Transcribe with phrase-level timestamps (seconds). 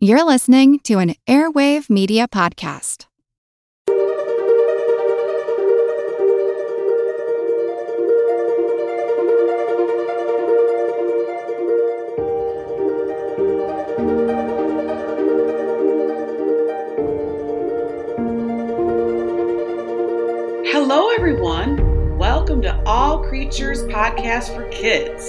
[0.00, 3.06] You're listening to an Airwave Media Podcast.
[20.70, 22.16] Hello, everyone.
[22.16, 25.24] Welcome to All Creatures Podcast for Kids.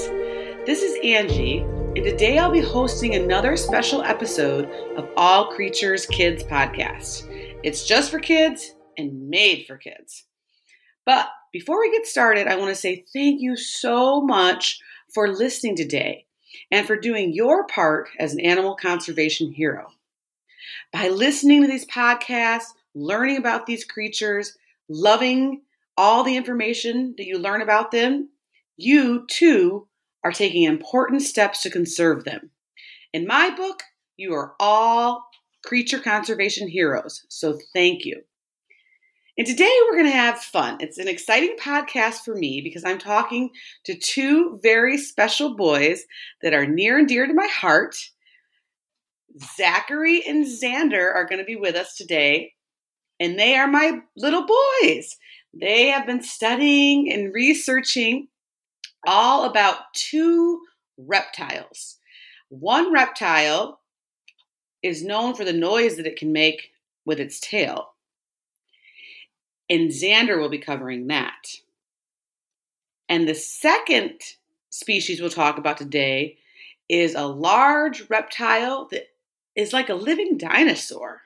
[0.67, 1.65] This is Angie,
[1.95, 7.27] and today I'll be hosting another special episode of All Creatures Kids Podcast.
[7.63, 10.25] It's just for kids and made for kids.
[11.03, 14.80] But before we get started, I want to say thank you so much
[15.11, 16.27] for listening today
[16.70, 19.88] and for doing your part as an animal conservation hero.
[20.94, 24.55] By listening to these podcasts, learning about these creatures,
[24.89, 25.63] loving
[25.97, 28.30] all the information that you learn about them,
[28.77, 29.88] you too
[30.23, 32.52] are taking important steps to conserve them.
[33.14, 33.84] In my book,
[34.18, 35.26] you are all
[35.66, 38.22] creature conservation heroes, so thank you.
[39.38, 40.78] And today we're going to have fun.
[40.81, 43.52] It's an exciting podcast for me because I'm talking
[43.86, 46.03] to two very special boys
[46.42, 47.95] that are near and dear to my heart.
[49.56, 52.52] Zachary and Xander are going to be with us today
[53.20, 55.16] and they are my little boys.
[55.54, 58.28] They have been studying and researching
[59.08, 60.61] all about two
[60.97, 61.97] reptiles.
[62.50, 63.80] One reptile
[64.81, 66.72] is known for the noise that it can make
[67.05, 67.94] with its tail.
[69.70, 71.59] And Xander will be covering that.
[73.08, 74.20] And the second
[74.70, 76.38] species we'll talk about today
[76.88, 79.09] is a large reptile that
[79.55, 81.22] is like a living dinosaur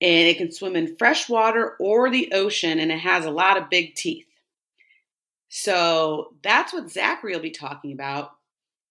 [0.00, 3.56] and it can swim in fresh water or the ocean, and it has a lot
[3.56, 4.26] of big teeth.
[5.56, 8.32] So that's what Zachary will be talking about.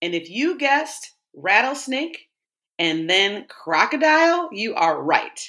[0.01, 2.29] And if you guessed rattlesnake
[2.79, 5.41] and then crocodile, you are right.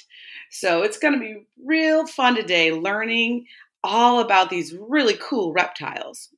[0.51, 3.45] So it's going to be real fun today learning
[3.81, 6.31] all about these really cool reptiles.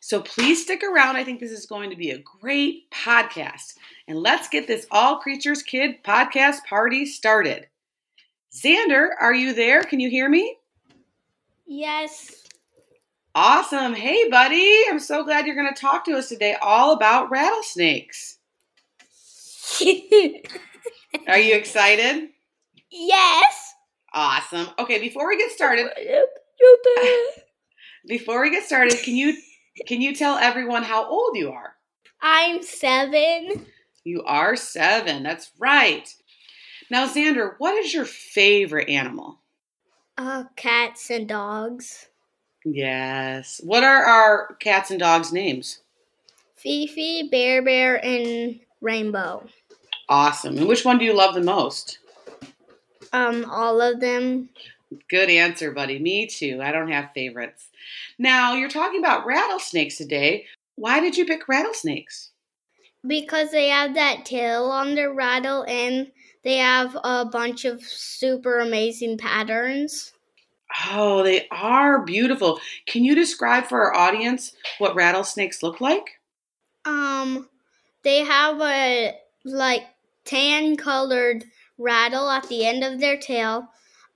[0.00, 1.16] So please stick around.
[1.16, 3.76] I think this is going to be a great podcast.
[4.06, 7.66] And let's get this All Creatures Kid podcast party started.
[8.54, 9.82] Xander, are you there?
[9.84, 10.58] Can you hear me?
[11.66, 12.41] Yes.
[13.34, 13.94] Awesome.
[13.94, 14.82] Hey, buddy.
[14.90, 18.36] I'm so glad you're going to talk to us today all about rattlesnakes.
[21.26, 22.28] are you excited?
[22.90, 23.74] Yes.
[24.12, 24.68] Awesome.
[24.78, 25.88] Okay, before we get started,
[28.06, 29.34] before we get started, can you
[29.86, 31.72] can you tell everyone how old you are?
[32.20, 33.64] I'm 7.
[34.04, 35.22] You are 7.
[35.22, 36.14] That's right.
[36.90, 39.38] Now, Xander, what is your favorite animal?
[40.18, 42.08] Uh, cats and dogs.
[42.64, 43.60] Yes.
[43.64, 45.80] What are our cats and dogs' names?
[46.56, 49.46] Fifi, Bear Bear, and Rainbow.
[50.08, 50.56] Awesome.
[50.58, 51.98] And which one do you love the most?
[53.12, 54.48] Um, all of them.
[55.08, 55.98] Good answer, buddy.
[55.98, 56.60] Me too.
[56.62, 57.68] I don't have favorites.
[58.18, 60.46] Now, you're talking about rattlesnakes today.
[60.76, 62.30] Why did you pick rattlesnakes?
[63.06, 66.12] Because they have that tail on their rattle and
[66.44, 70.12] they have a bunch of super amazing patterns.
[70.90, 72.60] Oh, they are beautiful.
[72.86, 76.20] Can you describe for our audience what rattlesnakes look like?
[76.84, 77.48] Um,
[78.02, 79.84] they have a like
[80.24, 81.44] tan colored
[81.78, 83.68] rattle at the end of their tail.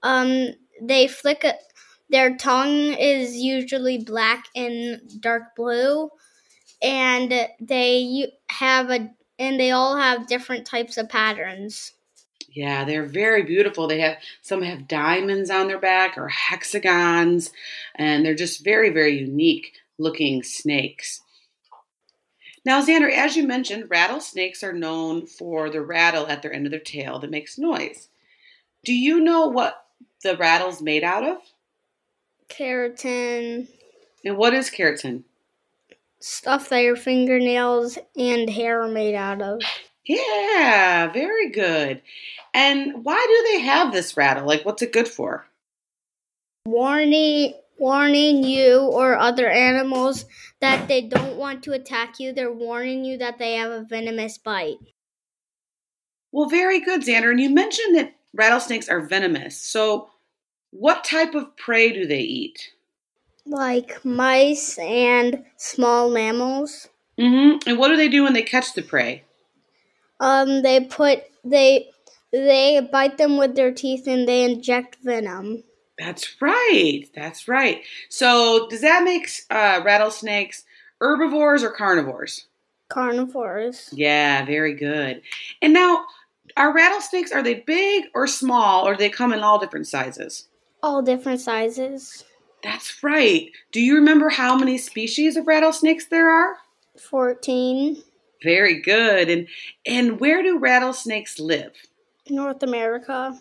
[0.03, 1.55] Um, they flick a,
[2.09, 6.11] their tongue is usually black and dark blue,
[6.83, 11.93] and they have a and they all have different types of patterns.
[12.57, 13.87] Yeah, they're very beautiful.
[13.87, 17.51] They have some have diamonds on their back or hexagons,
[17.95, 21.21] and they're just very, very unique looking snakes.
[22.65, 26.71] Now, Xander, as you mentioned, rattlesnakes are known for the rattle at their end of
[26.71, 28.09] their tail that makes noise.
[28.85, 29.85] Do you know what
[30.23, 31.37] the rattle's made out of?
[32.49, 33.69] Keratin.
[34.25, 35.25] And what is keratin?
[36.21, 39.61] Stuff that your fingernails and hair are made out of.
[40.07, 42.01] Yeah, very good.
[42.55, 44.47] And why do they have this rattle?
[44.47, 45.47] Like, what's it good for?
[46.65, 50.25] Warning, warning you or other animals
[50.61, 52.33] that they don't want to attack you.
[52.33, 54.79] They're warning you that they have a venomous bite.
[56.33, 57.31] Well, very good, Xander.
[57.31, 59.61] And you mentioned that rattlesnakes are venomous.
[59.61, 60.11] So,
[60.71, 62.73] what type of prey do they eat?
[63.45, 66.89] Like mice and small mammals.
[67.19, 67.69] Mm-hmm.
[67.69, 69.25] And what do they do when they catch the prey?
[70.21, 71.91] Um, they put they
[72.33, 75.65] they bite them with their teeth and they inject venom.
[75.99, 77.05] That's right.
[77.15, 77.83] That's right.
[78.11, 80.65] So, does that make uh, rattlesnakes
[81.01, 82.47] herbivores or carnivores?
[82.89, 83.91] Carnivores.
[83.93, 85.23] Yeah, very good.
[85.63, 86.05] And now,
[86.57, 90.49] Are rattlesnakes are they big or small or do they come in all different sizes?
[90.83, 92.25] All different sizes.
[92.63, 93.51] That's right.
[93.73, 96.57] Do you remember how many species of rattlesnakes there are?
[96.99, 98.03] 14.
[98.47, 99.29] Very good.
[99.29, 99.49] And
[99.85, 101.73] and where do rattlesnakes live?
[102.31, 103.37] North America.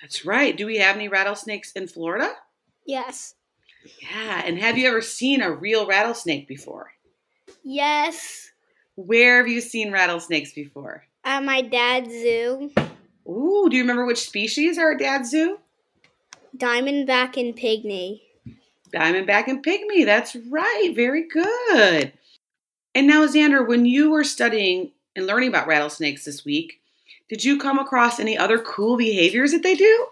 [0.00, 0.56] That's right.
[0.56, 2.32] Do we have any rattlesnakes in Florida?
[2.86, 3.34] Yes.
[4.00, 4.42] Yeah.
[4.46, 6.92] And have you ever seen a real rattlesnake before?
[7.62, 8.50] Yes.
[8.96, 11.04] Where have you seen rattlesnakes before?
[11.24, 12.70] At my dad's zoo.
[13.28, 15.58] Ooh, do you remember which species are at Dad's zoo?
[16.56, 18.22] Diamondback and Pygmy.
[18.94, 20.06] Diamondback and pygmy.
[20.06, 20.92] That's right.
[20.96, 22.14] Very good.
[22.98, 26.80] And now, Xander, when you were studying and learning about rattlesnakes this week,
[27.28, 30.08] did you come across any other cool behaviors that they do?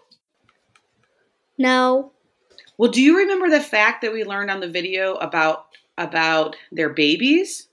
[1.59, 2.13] No.
[2.79, 5.67] Well, do you remember the fact that we learned on the video about
[5.99, 7.67] about their babies?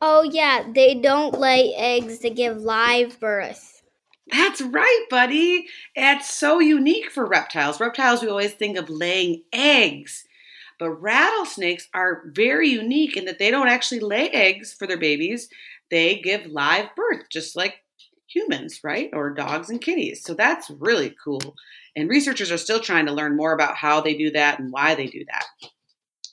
[0.00, 3.82] Oh, yeah, they don't lay eggs to give live birth.
[4.30, 5.66] That's right, buddy.
[5.96, 7.80] It's so unique for reptiles.
[7.80, 10.27] Reptiles, we always think of laying eggs,
[10.78, 15.48] but rattlesnakes are very unique in that they don't actually lay eggs for their babies.
[15.90, 17.82] They give live birth, just like
[18.28, 19.10] humans, right?
[19.12, 20.22] Or dogs and kitties.
[20.22, 21.56] So that's really cool.
[21.96, 24.94] And researchers are still trying to learn more about how they do that and why
[24.94, 25.46] they do that.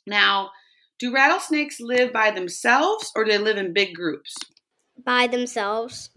[0.05, 0.51] Now,
[0.99, 4.35] do rattlesnakes live by themselves or do they live in big groups?
[5.03, 6.11] By themselves.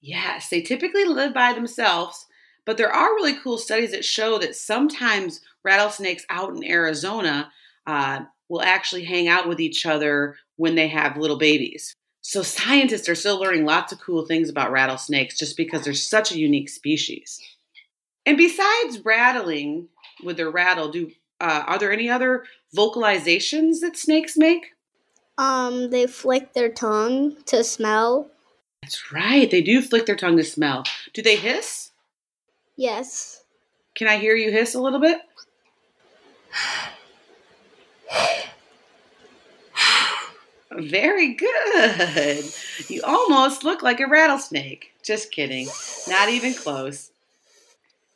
[0.00, 2.26] Yes, they typically live by themselves,
[2.64, 7.50] but there are really cool studies that show that sometimes rattlesnakes out in Arizona
[7.86, 11.94] uh, will actually hang out with each other when they have little babies.
[12.22, 16.32] So scientists are still learning lots of cool things about rattlesnakes just because they're such
[16.32, 17.40] a unique species.
[18.26, 19.88] And besides rattling
[20.22, 21.10] with their rattle, do
[21.40, 22.44] uh, are there any other
[22.76, 24.74] vocalizations that snakes make?
[25.38, 28.30] Um, they flick their tongue to smell.
[28.82, 30.84] That's right, they do flick their tongue to smell.
[31.14, 31.90] Do they hiss?
[32.76, 33.42] Yes.
[33.94, 35.18] Can I hear you hiss a little bit?
[40.72, 42.44] Very good.
[42.88, 44.92] You almost look like a rattlesnake.
[45.02, 45.68] Just kidding.
[46.08, 47.10] Not even close.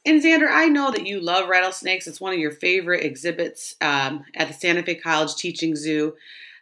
[0.07, 2.07] And Xander, I know that you love rattlesnakes.
[2.07, 6.15] It's one of your favorite exhibits um, at the Santa Fe College Teaching Zoo.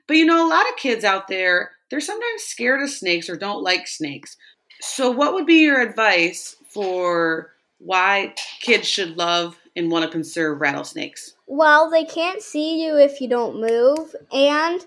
[0.06, 3.36] But you know, a lot of kids out there, they're sometimes scared of snakes or
[3.36, 4.36] don't like snakes.
[4.80, 10.60] So, what would be your advice for why kids should love and want to conserve
[10.60, 11.34] rattlesnakes?
[11.46, 14.84] Well, they can't see you if you don't move, and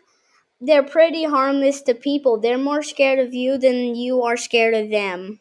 [0.61, 2.39] they're pretty harmless to people.
[2.39, 5.39] They're more scared of you than you are scared of them.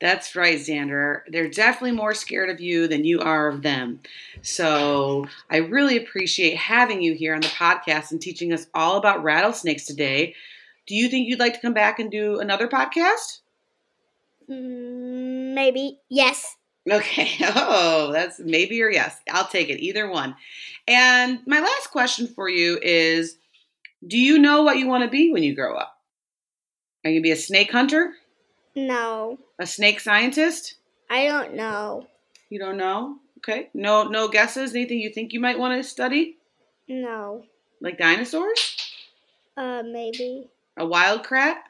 [0.00, 1.22] That's right, Xander.
[1.26, 4.00] They're definitely more scared of you than you are of them.
[4.42, 9.24] So I really appreciate having you here on the podcast and teaching us all about
[9.24, 10.34] rattlesnakes today.
[10.86, 13.40] Do you think you'd like to come back and do another podcast?
[14.48, 15.98] Mm, maybe.
[16.08, 16.57] Yes.
[16.90, 17.30] Okay.
[17.40, 19.18] Oh, that's maybe or yes.
[19.30, 19.80] I'll take it.
[19.80, 20.34] Either one.
[20.86, 23.36] And my last question for you is
[24.06, 25.96] Do you know what you want to be when you grow up?
[27.04, 28.14] Are you going to be a snake hunter?
[28.74, 29.38] No.
[29.58, 30.74] A snake scientist?
[31.10, 32.06] I don't know.
[32.50, 33.16] You don't know?
[33.38, 33.70] Okay.
[33.74, 34.74] No no guesses?
[34.74, 36.36] Anything you think you might want to study?
[36.88, 37.44] No.
[37.80, 38.76] Like dinosaurs?
[39.56, 40.48] Uh, maybe.
[40.76, 41.64] A wild wildcat?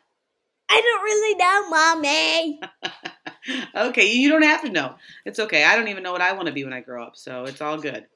[0.71, 2.61] I don't really know, mommy.
[3.75, 4.97] okay, you don't have to know.
[5.25, 5.64] It's okay.
[5.64, 7.61] I don't even know what I want to be when I grow up, so it's
[7.61, 8.07] all good.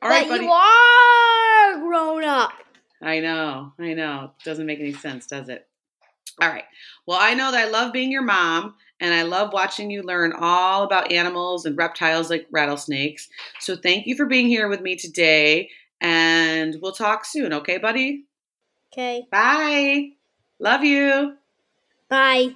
[0.00, 0.44] All right, but buddy.
[0.44, 2.52] you are grown up.
[3.02, 3.72] I know.
[3.78, 4.32] I know.
[4.44, 5.66] Doesn't make any sense, does it?
[6.40, 6.64] All right.
[7.06, 10.32] Well, I know that I love being your mom and I love watching you learn
[10.38, 13.28] all about animals and reptiles like rattlesnakes.
[13.60, 15.70] So thank you for being here with me today
[16.00, 18.24] and we'll talk soon, okay, buddy?
[18.92, 19.26] Okay.
[19.30, 20.10] Bye.
[20.60, 21.34] Love you.
[22.08, 22.54] Bye.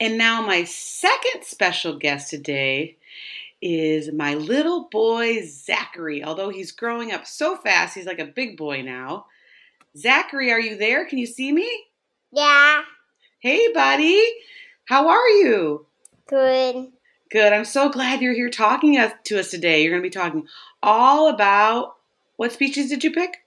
[0.00, 2.96] And now, my second special guest today
[3.60, 6.22] is my little boy, Zachary.
[6.22, 9.26] Although he's growing up so fast, he's like a big boy now.
[9.96, 11.04] Zachary, are you there?
[11.06, 11.68] Can you see me?
[12.30, 12.82] Yeah.
[13.40, 14.22] Hey, buddy.
[14.84, 15.86] How are you?
[16.28, 16.92] Good.
[17.30, 17.52] Good.
[17.52, 19.82] I'm so glad you're here talking to us today.
[19.82, 20.46] You're going to be talking
[20.82, 21.96] all about
[22.36, 23.38] what species did you pick?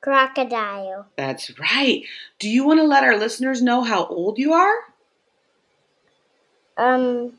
[0.00, 1.06] Crocodile.
[1.16, 2.02] That's right.
[2.38, 4.76] Do you want to let our listeners know how old you are?
[6.76, 7.32] Um.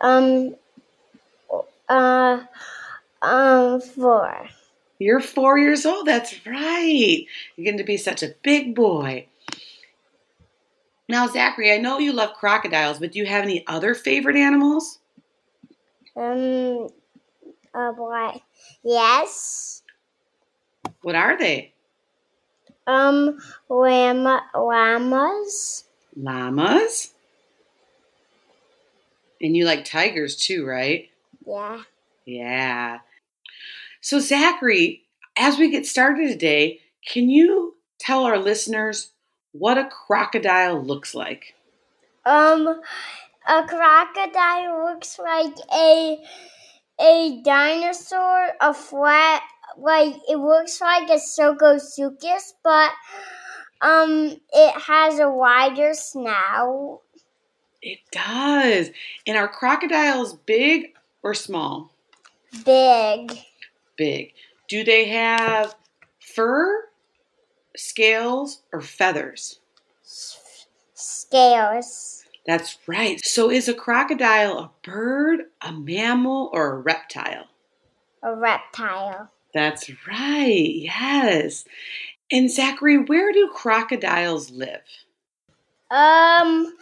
[0.00, 0.54] Um.
[1.88, 2.40] Uh.
[3.22, 3.80] Um.
[3.80, 4.48] Four.
[4.98, 6.06] You're four years old.
[6.06, 7.26] That's right.
[7.56, 9.26] You're going to be such a big boy.
[11.08, 14.98] Now, Zachary, I know you love crocodiles, but do you have any other favorite animals?
[16.16, 16.88] Um.
[17.74, 17.92] Uh.
[17.92, 18.40] What?
[18.82, 19.82] Yes.
[21.02, 21.72] What are they?
[22.86, 25.84] Um, llama, llamas.
[26.16, 27.14] Llamas.
[29.40, 31.10] And you like tigers too, right?
[31.46, 31.82] Yeah.
[32.24, 32.98] Yeah.
[34.00, 35.02] So, Zachary,
[35.36, 39.12] as we get started today, can you tell our listeners
[39.52, 41.54] what a crocodile looks like?
[42.24, 42.80] Um,
[43.48, 46.18] a crocodile looks like a
[47.00, 49.42] a dinosaur, a flat
[49.78, 52.90] like it looks like a Sarcosuchus, but
[53.80, 57.00] um, it has a wider snout.
[57.86, 58.90] It does.
[59.28, 61.92] And are crocodiles big or small?
[62.64, 63.38] Big.
[63.96, 64.32] Big.
[64.68, 65.76] Do they have
[66.18, 66.88] fur,
[67.76, 69.60] scales, or feathers?
[70.94, 72.24] Scales.
[72.44, 73.24] That's right.
[73.24, 77.46] So is a crocodile a bird, a mammal, or a reptile?
[78.24, 79.30] A reptile.
[79.54, 80.72] That's right.
[80.74, 81.64] Yes.
[82.32, 84.82] And Zachary, where do crocodiles live?
[85.88, 86.74] Um,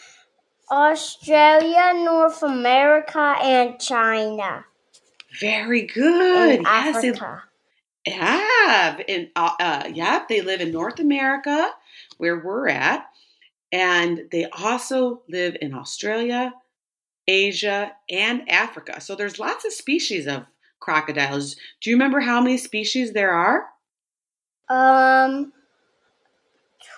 [0.71, 4.65] Australia, North America, and China.
[5.41, 6.59] Very good.
[6.59, 7.43] And yes, they- Africa.
[8.07, 11.71] Yeah, in uh, uh, yeah, they live in North America,
[12.19, 13.07] where we're at,
[13.73, 16.53] and they also live in Australia,
[17.27, 19.01] Asia, and Africa.
[19.01, 20.45] So there's lots of species of
[20.81, 21.57] crocodiles.
[21.81, 23.69] Do you remember how many species there are?
[24.69, 25.53] Um,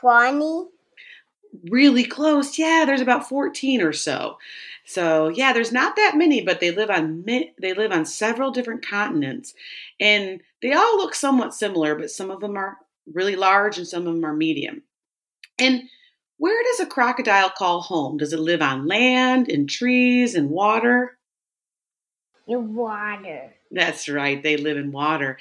[0.01, 0.67] 20.
[1.65, 2.59] Really close.
[2.59, 4.39] Yeah, there's about 14 or so.
[4.85, 8.87] So yeah, there's not that many, but they live on they live on several different
[8.87, 9.53] continents,
[9.99, 12.79] and they all look somewhat similar, but some of them are
[13.13, 14.83] really large and some of them are medium.
[15.59, 15.83] And
[16.39, 18.19] where does a crocodile call home?
[18.19, 21.19] Does it live on land, in trees, in water?
[22.47, 23.55] In water.
[23.73, 25.39] That's right, they live in water.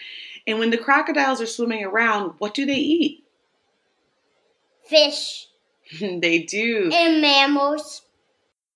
[0.48, 3.24] And when the crocodiles are swimming around, what do they eat?
[4.86, 5.48] Fish.
[6.00, 6.90] they do.
[6.94, 8.02] And mammals.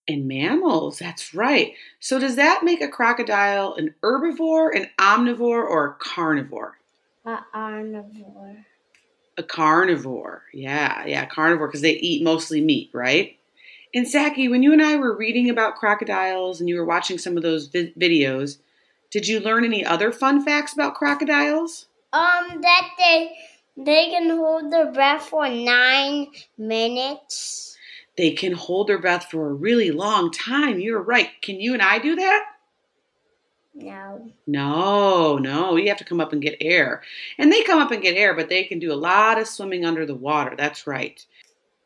[0.07, 1.73] And mammals, that's right.
[1.99, 6.79] So does that make a crocodile an herbivore, an omnivore, or a carnivore?
[7.25, 8.65] A carnivore.
[9.37, 10.43] A carnivore.
[10.51, 13.37] Yeah, yeah, carnivore because they eat mostly meat, right?
[13.93, 17.37] And Saki, when you and I were reading about crocodiles and you were watching some
[17.37, 18.57] of those vi- videos,
[19.11, 21.87] did you learn any other fun facts about crocodiles?
[22.13, 23.35] Um, that they
[23.79, 27.77] they can hold their breath for nine minutes.
[28.17, 30.81] They can hold their breath for a really long time.
[30.81, 31.29] You're right.
[31.41, 32.45] Can you and I do that?
[33.74, 34.29] No.
[34.45, 37.01] No, no, you have to come up and get air.
[37.38, 39.86] And they come up and get air, but they can do a lot of swimming
[39.86, 40.55] under the water.
[40.57, 41.25] That's right.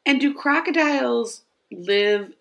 [0.03, 2.33] And do crocodiles live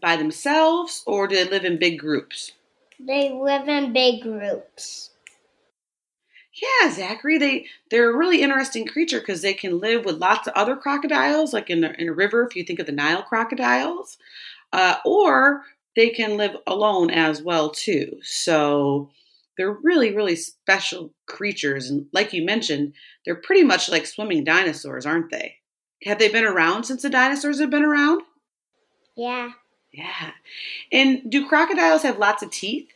[0.00, 2.52] by themselves or do they live in big groups?
[2.98, 5.10] They live in big groups.
[6.54, 10.54] Yeah, Zachary, they they're a really interesting creature because they can live with lots of
[10.54, 12.46] other crocodiles, like in a, in a river.
[12.46, 14.18] If you think of the Nile crocodiles,
[14.72, 15.62] uh, or
[15.96, 18.18] they can live alone as well too.
[18.22, 19.10] So
[19.56, 22.92] they're really really special creatures, and like you mentioned,
[23.24, 25.56] they're pretty much like swimming dinosaurs, aren't they?
[26.04, 28.22] Have they been around since the dinosaurs have been around?
[29.16, 29.50] Yeah.
[29.92, 30.32] Yeah.
[30.92, 32.88] And do crocodiles have lots of teeth?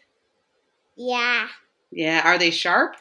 [0.97, 1.49] Yeah.
[1.91, 2.23] Yeah.
[2.25, 2.97] Are they sharp?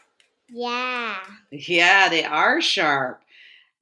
[0.50, 1.18] Yeah.
[1.52, 3.22] Yeah, they are sharp.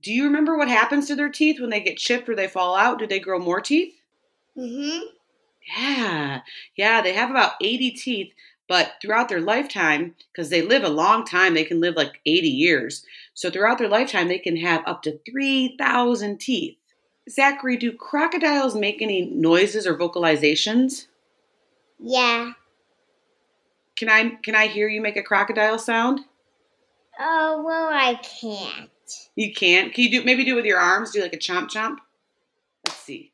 [0.01, 2.75] Do you remember what happens to their teeth when they get chipped or they fall
[2.75, 2.99] out?
[2.99, 3.95] Do they grow more teeth?
[4.57, 5.01] Mhm.
[5.77, 6.41] Yeah.
[6.75, 8.33] Yeah, they have about 80 teeth,
[8.67, 12.49] but throughout their lifetime, because they live a long time, they can live like 80
[12.49, 13.05] years.
[13.33, 16.77] So throughout their lifetime, they can have up to 3,000 teeth.
[17.29, 21.07] Zachary, do crocodiles make any noises or vocalizations?
[21.99, 22.53] Yeah.
[23.95, 26.25] Can I can I hear you make a crocodile sound?
[27.19, 28.89] Oh well, I can't.
[29.35, 29.93] You can't.
[29.93, 31.11] Can you do maybe do it with your arms?
[31.11, 31.97] Do like a chomp chomp.
[32.85, 33.31] Let's see.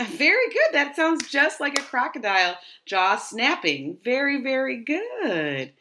[0.02, 0.72] Very good.
[0.72, 3.98] That sounds just like a crocodile jaw snapping.
[4.02, 5.72] Very, very good.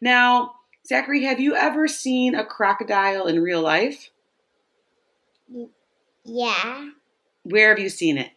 [0.00, 0.54] Now,
[0.86, 4.10] Zachary, have you ever seen a crocodile in real life?
[6.24, 6.90] Yeah.
[7.42, 8.30] Where have you seen it?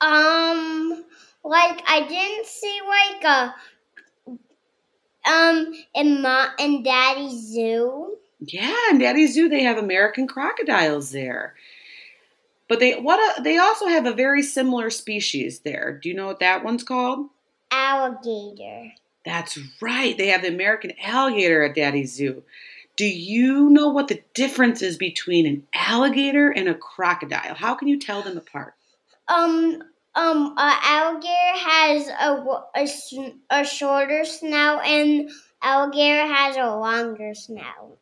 [0.00, 1.04] Um,
[1.44, 3.54] like I didn't see like a
[5.28, 8.16] um in my in Daddy's zoo.
[8.40, 11.54] Yeah, in Daddy's Zoo they have American crocodiles there.
[12.68, 15.98] But they what a, they also have a very similar species there.
[16.00, 17.28] Do you know what that one's called?
[17.70, 18.92] Alligator.
[19.24, 20.16] That's right.
[20.16, 22.42] They have the American alligator at Daddy's Zoo.
[22.96, 27.54] Do you know what the difference is between an alligator and a crocodile?
[27.54, 28.74] How can you tell them apart?
[29.28, 29.82] Um,
[30.18, 32.44] um, a alligator has a,
[32.74, 35.30] a, a shorter snout and
[35.62, 37.98] alligator has a longer snout.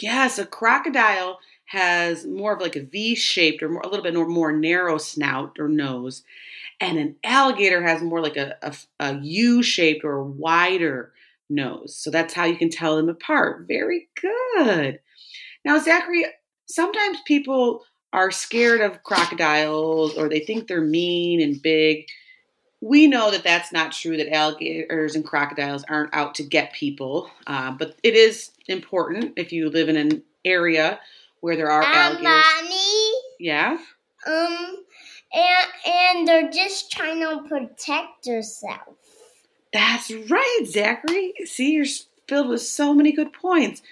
[0.00, 4.28] Yes, a crocodile has more of like a V-shaped or more, a little bit more,
[4.28, 6.22] more narrow snout or nose,
[6.80, 11.12] and an alligator has more like a, a, a U-shaped or wider
[11.50, 11.96] nose.
[11.96, 13.66] So that's how you can tell them apart.
[13.66, 15.00] Very good.
[15.64, 16.26] Now, Zachary,
[16.66, 17.82] sometimes people
[18.16, 22.06] are scared of crocodiles or they think they're mean and big.
[22.80, 27.30] We know that that's not true, that alligators and crocodiles aren't out to get people.
[27.46, 30.98] Uh, but it is important if you live in an area
[31.40, 32.44] where there are Um, alligators.
[32.62, 33.78] Mommy, Yeah?
[34.26, 34.84] um,
[35.34, 38.96] and and they're just trying to protect themselves.
[39.74, 41.34] That's right, Zachary.
[41.44, 41.84] See, you're
[42.28, 43.82] filled with so many good points.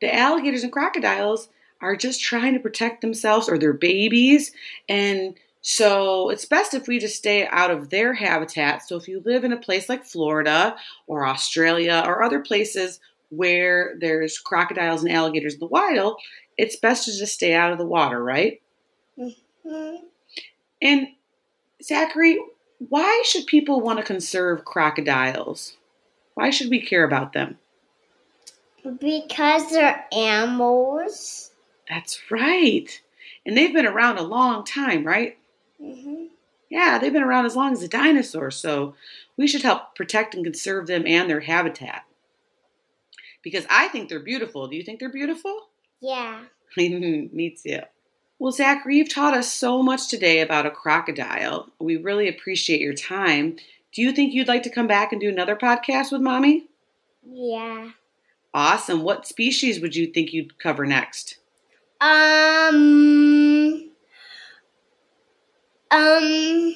[0.00, 1.48] The alligators and crocodiles
[1.84, 4.52] are just trying to protect themselves or their babies.
[4.88, 8.88] And so it's best if we just stay out of their habitat.
[8.88, 10.76] So if you live in a place like Florida
[11.06, 16.20] or Australia or other places where there's crocodiles and alligators in the wild,
[16.56, 18.62] it's best to just stay out of the water, right?
[19.18, 19.96] Hmm.
[20.80, 21.08] And
[21.82, 22.40] Zachary,
[22.88, 25.76] why should people want to conserve crocodiles?
[26.34, 27.58] Why should we care about them?
[29.00, 31.52] Because they're animals.
[31.88, 33.00] That's right.
[33.44, 35.36] And they've been around a long time, right?
[35.78, 36.26] hmm
[36.70, 38.94] Yeah, they've been around as long as the dinosaurs, so
[39.36, 42.04] we should help protect and conserve them and their habitat.
[43.42, 44.66] Because I think they're beautiful.
[44.68, 45.68] Do you think they're beautiful?
[46.00, 46.44] Yeah.
[46.76, 47.80] Me too.
[48.38, 51.68] Well, Zachary, you've taught us so much today about a crocodile.
[51.78, 53.56] We really appreciate your time.
[53.92, 56.66] Do you think you'd like to come back and do another podcast with Mommy?
[57.24, 57.90] Yeah.
[58.52, 59.02] Awesome.
[59.02, 61.38] What species would you think you'd cover next?
[62.00, 63.90] Um.
[65.90, 66.74] Um.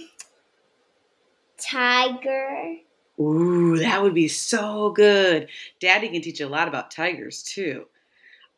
[1.58, 2.76] Tiger.
[3.20, 5.48] Ooh, that would be so good.
[5.80, 7.87] Daddy can teach you a lot about tigers too.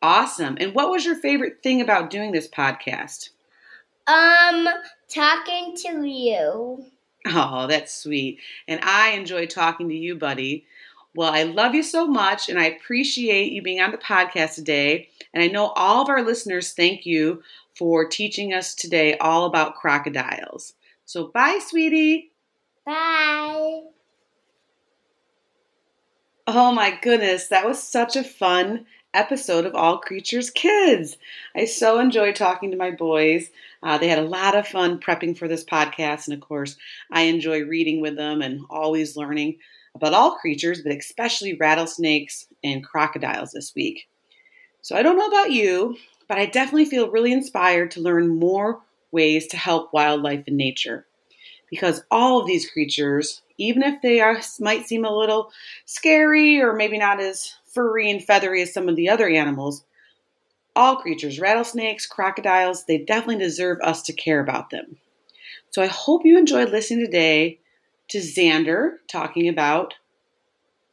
[0.03, 0.57] Awesome.
[0.61, 3.31] And what was your favorite thing about doing this podcast?
[4.07, 4.69] Um.
[5.09, 6.85] Talking to you.
[7.27, 8.39] Oh, that's sweet.
[8.69, 10.65] And I enjoy talking to you, buddy.
[11.15, 15.09] Well, I love you so much, and I appreciate you being on the podcast today.
[15.35, 17.43] And I know all of our listeners thank you
[17.75, 20.75] for teaching us today all about crocodiles.
[21.05, 22.31] So, bye, sweetie.
[22.87, 23.83] Bye.
[26.47, 31.17] Oh my goodness, that was such a fun episode of All Creatures Kids.
[31.55, 33.51] I so enjoyed talking to my boys.
[33.83, 36.77] Uh, they had a lot of fun prepping for this podcast, and of course,
[37.11, 39.59] I enjoy reading with them and always learning
[39.95, 44.09] about all creatures, but especially rattlesnakes and crocodiles this week.
[44.83, 45.97] So I don't know about you,
[46.29, 48.81] but I definitely feel really inspired to learn more
[49.13, 51.07] ways to help wildlife and nature.
[51.69, 55.53] Because all of these creatures, even if they are might seem a little
[55.85, 59.85] scary or maybe not as furry and feathery as some of the other animals,
[60.75, 64.97] all creatures, rattlesnakes, crocodiles, they definitely deserve us to care about them.
[65.71, 67.60] So I hope you enjoyed listening today
[68.11, 69.95] to Xander talking about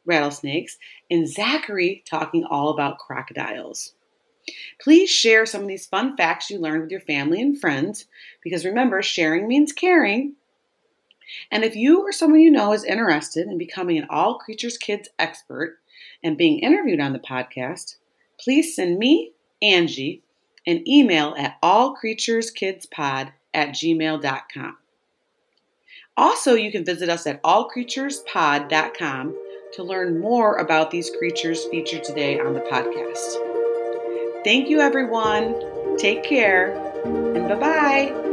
[0.04, 0.78] rattlesnakes
[1.10, 3.92] and Zachary talking all about crocodiles.
[4.80, 8.06] Please share some of these fun facts you learned with your family and friends
[8.42, 10.34] because remember, sharing means caring.
[11.50, 15.10] And if you or someone you know is interested in becoming an All Creatures Kids
[15.18, 15.78] expert
[16.22, 17.96] and being interviewed on the podcast,
[18.40, 20.22] please send me, Angie,
[20.66, 24.76] an email at allcreatureskidspod at gmail.com.
[26.18, 29.36] Also, you can visit us at allcreaturespod.com
[29.72, 34.42] to learn more about these creatures featured today on the podcast.
[34.44, 35.96] Thank you, everyone.
[35.96, 38.27] Take care, and bye bye.